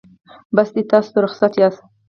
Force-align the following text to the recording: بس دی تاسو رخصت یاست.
بس 0.55 0.69
دی 0.75 0.81
تاسو 0.91 1.15
رخصت 1.25 1.53
یاست. 1.61 1.81